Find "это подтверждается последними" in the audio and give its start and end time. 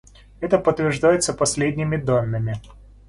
0.39-1.95